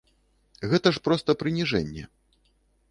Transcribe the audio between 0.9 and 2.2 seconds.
ж проста прыніжэнне.